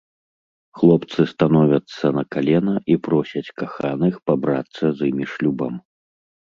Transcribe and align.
Хлопцы 0.79 1.25
становяцца 1.33 2.05
на 2.17 2.23
калена 2.37 2.75
і 2.95 2.97
просяць 3.11 3.47
каханых 3.63 4.13
пабрацца 4.29 4.83
з 4.99 5.15
імі 5.15 5.25
шлюбам! 5.37 5.73